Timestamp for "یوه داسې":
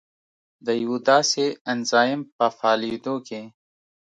0.83-1.43